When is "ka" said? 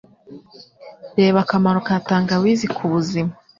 1.87-1.95